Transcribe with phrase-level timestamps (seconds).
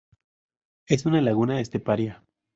[0.87, 2.23] Es una laguna esteparia.